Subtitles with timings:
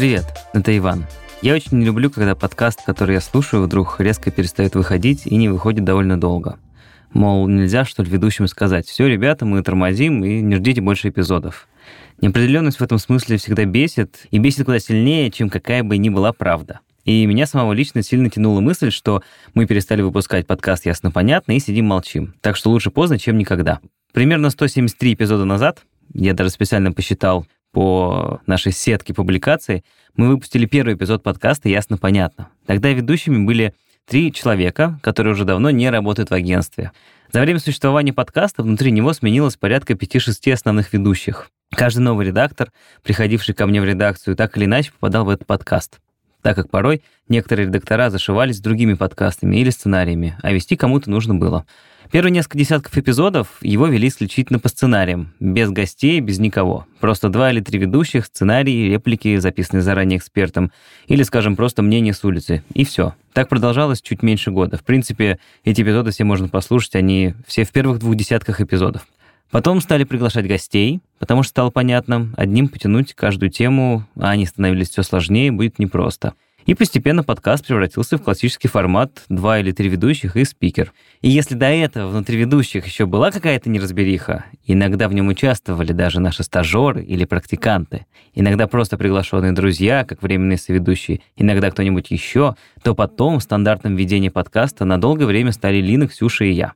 [0.00, 1.04] Привет, это Иван.
[1.42, 5.50] Я очень не люблю, когда подкаст, который я слушаю, вдруг резко перестает выходить и не
[5.50, 6.58] выходит довольно долго.
[7.12, 11.68] Мол, нельзя, что ли, ведущим сказать, все, ребята, мы тормозим и не ждите больше эпизодов.
[12.22, 16.32] Неопределенность в этом смысле всегда бесит, и бесит куда сильнее, чем какая бы ни была
[16.32, 16.80] правда.
[17.04, 21.84] И меня самого лично сильно тянула мысль, что мы перестали выпускать подкаст «Ясно-понятно» и сидим
[21.84, 22.32] молчим.
[22.40, 23.80] Так что лучше поздно, чем никогда.
[24.14, 25.82] Примерно 173 эпизода назад,
[26.14, 29.84] я даже специально посчитал по нашей сетке публикаций,
[30.16, 32.48] мы выпустили первый эпизод подкаста «Ясно-понятно».
[32.66, 33.74] Тогда ведущими были
[34.06, 36.92] три человека, которые уже давно не работают в агентстве.
[37.32, 41.50] За время существования подкаста внутри него сменилось порядка 5-6 основных ведущих.
[41.74, 42.72] Каждый новый редактор,
[43.04, 46.00] приходивший ко мне в редакцию, так или иначе попадал в этот подкаст
[46.42, 51.66] так как порой некоторые редактора зашивались другими подкастами или сценариями, а вести кому-то нужно было.
[52.10, 56.86] Первые несколько десятков эпизодов его вели исключительно по сценариям, без гостей, без никого.
[56.98, 60.72] Просто два или три ведущих, сценарии, реплики, записанные заранее экспертом,
[61.06, 62.64] или, скажем, просто мнение с улицы.
[62.74, 63.14] И все.
[63.32, 64.76] Так продолжалось чуть меньше года.
[64.76, 69.06] В принципе, эти эпизоды все можно послушать, они все в первых двух десятках эпизодов.
[69.50, 74.90] Потом стали приглашать гостей, потому что стало понятно, одним потянуть каждую тему, а они становились
[74.90, 76.34] все сложнее, будет непросто.
[76.66, 80.92] И постепенно подкаст превратился в классический формат два или три ведущих и спикер.
[81.20, 86.20] И если до этого внутри ведущих еще была какая-то неразбериха, иногда в нем участвовали даже
[86.20, 92.94] наши стажеры или практиканты, иногда просто приглашенные друзья, как временные соведущие, иногда кто-нибудь еще, то
[92.94, 96.74] потом в стандартном ведении подкаста на долгое время стали Лина, Ксюша и я.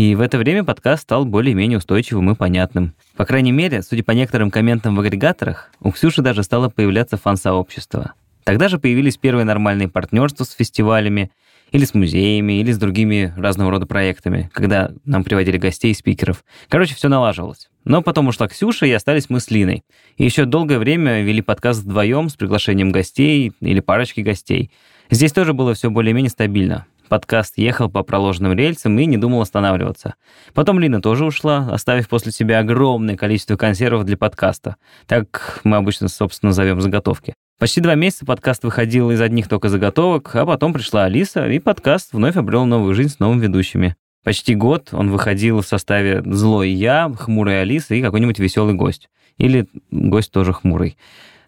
[0.00, 2.94] И в это время подкаст стал более-менее устойчивым и понятным.
[3.18, 8.14] По крайней мере, судя по некоторым комментам в агрегаторах, у Ксюши даже стало появляться фан-сообщество.
[8.44, 11.30] Тогда же появились первые нормальные партнерства с фестивалями,
[11.70, 16.46] или с музеями, или с другими разного рода проектами, когда нам приводили гостей и спикеров.
[16.70, 17.68] Короче, все налаживалось.
[17.84, 19.84] Но потом ушла Ксюша, и остались мы с Линой.
[20.16, 24.70] И еще долгое время вели подкаст вдвоем с приглашением гостей или парочки гостей.
[25.10, 26.86] Здесь тоже было все более-менее стабильно.
[27.10, 30.14] Подкаст ехал по проложенным рельсам и не думал останавливаться.
[30.54, 34.76] Потом Лина тоже ушла, оставив после себя огромное количество консервов для подкаста.
[35.08, 37.34] Так мы обычно, собственно, зовем заготовки.
[37.58, 42.12] Почти два месяца подкаст выходил из одних только заготовок, а потом пришла Алиса, и подкаст
[42.12, 43.96] вновь обрел новую жизнь с новыми ведущими.
[44.22, 49.08] Почти год он выходил в составе «Злой я», «Хмурая Алиса» и какой-нибудь веселый гость.
[49.36, 50.96] Или гость тоже хмурый.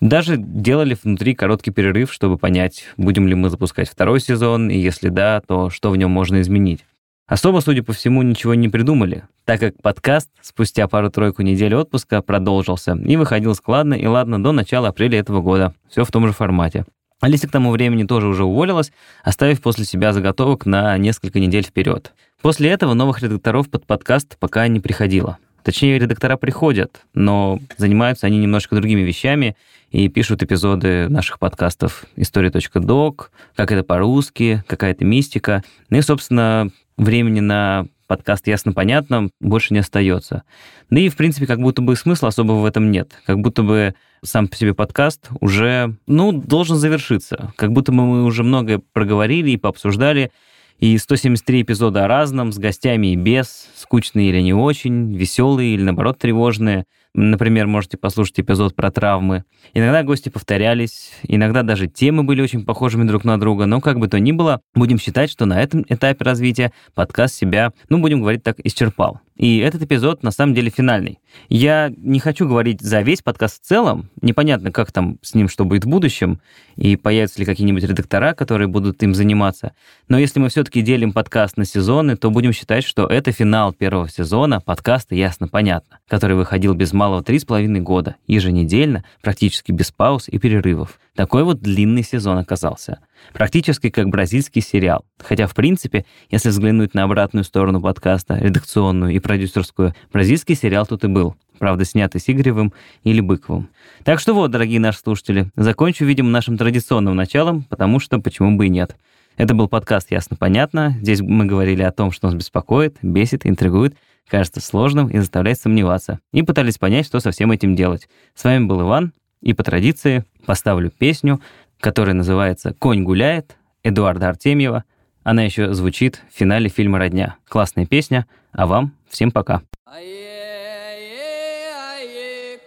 [0.00, 5.10] Даже делали внутри короткий перерыв, чтобы понять, будем ли мы запускать второй сезон, и если
[5.10, 6.86] да, то что в нем можно изменить.
[7.26, 12.94] Особо, судя по всему, ничего не придумали, так как подкаст спустя пару-тройку недель отпуска продолжился
[12.96, 15.74] и выходил складно и ладно до начала апреля этого года.
[15.88, 16.86] Все в том же формате.
[17.20, 22.14] Алиса к тому времени тоже уже уволилась, оставив после себя заготовок на несколько недель вперед.
[22.40, 25.38] После этого новых редакторов под подкаст пока не приходило.
[25.62, 29.56] Точнее, редактора приходят, но занимаются они немножко другими вещами
[29.90, 35.62] и пишут эпизоды наших подкастов «История.док», как это по-русски, какая-то мистика.
[35.90, 40.42] Ну и, собственно, времени на подкаст ясно-понятно больше не остается.
[40.90, 43.12] Да и, в принципе, как будто бы смысла особого в этом нет.
[43.24, 43.94] Как будто бы
[44.24, 47.52] сам по себе подкаст уже, ну, должен завершиться.
[47.56, 50.32] Как будто бы мы уже многое проговорили и пообсуждали,
[50.80, 55.82] и 173 эпизода о разном, с гостями и без, скучные или не очень, веселые или,
[55.82, 56.86] наоборот, тревожные.
[57.14, 59.44] Например, можете послушать эпизод про травмы.
[59.74, 64.06] Иногда гости повторялись, иногда даже темы были очень похожими друг на друга, но как бы
[64.06, 68.44] то ни было, будем считать, что на этом этапе развития подкаст себя, ну, будем говорить
[68.44, 69.20] так, исчерпал.
[69.40, 71.18] И этот эпизод на самом деле финальный.
[71.48, 74.10] Я не хочу говорить за весь подкаст в целом.
[74.20, 76.42] Непонятно, как там с ним что будет в будущем,
[76.76, 79.72] и появятся ли какие-нибудь редактора, которые будут им заниматься.
[80.08, 84.10] Но если мы все-таки делим подкаст на сезоны, то будем считать, что это финал первого
[84.10, 90.28] сезона подкаста «Ясно-понятно», который выходил без малого три с половиной года, еженедельно, практически без пауз
[90.28, 91.00] и перерывов.
[91.14, 92.98] Такой вот длинный сезон оказался.
[93.32, 95.06] Практически как бразильский сериал.
[95.18, 101.04] Хотя, в принципе, если взглянуть на обратную сторону подкаста, редакционную и продюсерскую, бразильский сериал тут
[101.04, 101.36] и был.
[101.58, 103.70] Правда, снятый с Игоревым или Быковым.
[104.04, 108.66] Так что вот, дорогие наши слушатели, закончу, видимо, нашим традиционным началом, потому что почему бы
[108.66, 108.94] и нет.
[109.38, 110.98] Это был подкаст «Ясно-понятно».
[111.00, 113.94] Здесь мы говорили о том, что нас беспокоит, бесит, интригует,
[114.30, 116.20] кажется сложным и заставляет сомневаться.
[116.32, 118.08] И пытались понять, что со всем этим делать.
[118.34, 119.12] С вами был Иван,
[119.42, 121.40] и по традиции поставлю песню,
[121.80, 124.84] которая называется «Конь гуляет» Эдуарда Артемьева.
[125.22, 127.36] Она еще звучит в финале фильма «Родня».
[127.48, 129.62] Классная песня, а вам всем пока.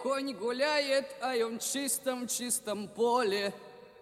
[0.02, 3.52] Конь гуляет, а он чистом-чистом поле.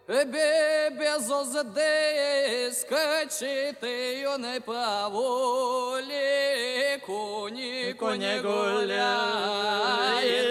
[0.08, 7.00] Бе без озаде скачет ее не по воле.
[7.06, 8.98] Кони, кони гуляет,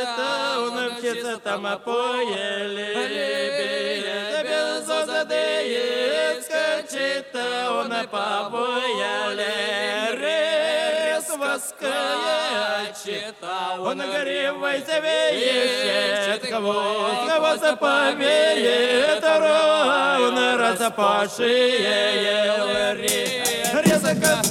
[0.07, 2.94] а он в Птица там поели,
[4.44, 7.92] без задеет, скачет он
[11.62, 13.36] рез воскачет,
[13.80, 21.78] он горевой завеет, кого, кого заповеет, ровно разопашие,
[23.84, 24.42] резко